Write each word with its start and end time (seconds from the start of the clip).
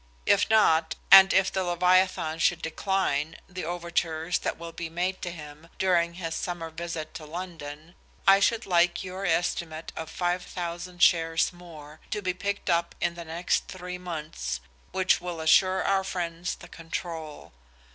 If 0.25 0.49
not, 0.49 0.95
and 1.11 1.31
if 1.31 1.51
the 1.51 1.63
Leviathan 1.63 2.39
should 2.39 2.63
decline 2.63 3.35
the 3.47 3.65
overtures 3.65 4.39
that 4.39 4.57
will 4.57 4.71
be 4.71 4.89
made 4.89 5.21
to 5.21 5.29
him 5.29 5.67
during 5.77 6.15
his 6.15 6.33
summer 6.33 6.71
visit 6.71 7.13
to 7.13 7.25
London, 7.27 7.93
I 8.25 8.39
should 8.39 8.65
like 8.65 9.03
your 9.03 9.27
estimate 9.27 9.93
of 9.95 10.09
five 10.09 10.43
thousand 10.43 11.03
shares 11.03 11.53
more, 11.53 11.99
to 12.09 12.23
be 12.23 12.33
picked 12.33 12.67
up 12.67 12.95
in 12.99 13.13
the 13.13 13.25
next 13.25 13.67
three 13.67 13.99
months, 13.99 14.59
which 14.91 15.21
will 15.21 15.39
assure 15.39 15.83
our 15.83 16.03
friends 16.03 16.55
the 16.55 16.67
control. 16.67 17.51